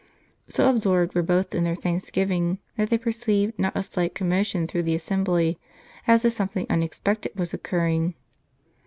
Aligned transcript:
So 0.47 0.67
absorbed 0.67 1.13
were 1.13 1.21
both 1.21 1.53
in 1.53 1.63
their 1.63 1.75
thanksgiving, 1.75 2.57
that 2.75 2.89
they 2.89 2.97
perceived 2.97 3.59
not 3.59 3.77
a 3.77 3.83
slight 3.83 4.15
commotion 4.15 4.65
through 4.65 4.81
the 4.81 4.95
assembly, 4.95 5.59
as 6.07 6.25
if 6.25 6.33
something 6.33 6.65
unex 6.65 6.99
pected 6.99 7.35
was 7.35 7.53
occurring. 7.53 8.15